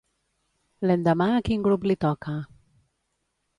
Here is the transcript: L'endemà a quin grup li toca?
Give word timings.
L'endemà 0.91 1.27
a 1.35 1.45
quin 1.49 1.67
grup 1.69 1.87
li 1.91 1.99
toca? 2.09 2.37